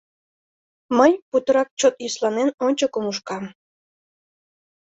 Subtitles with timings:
[0.97, 3.45] Мый, путырак чот йӧсланен, ончыко нушкам.